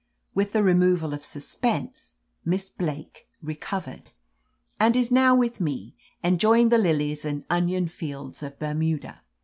[0.33, 4.09] With the removal of suspense Miss Blake recovered,
[4.79, 9.21] and is now with me, enjoying the lilies and onion fields of Bermuda.